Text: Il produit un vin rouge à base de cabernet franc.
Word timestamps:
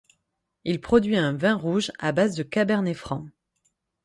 Il 0.63 0.81
produit 0.81 1.15
un 1.15 1.33
vin 1.33 1.53
rouge 1.53 1.91
à 1.99 2.11
base 2.11 2.33
de 2.33 2.41
cabernet 2.41 2.95
franc. 2.97 3.27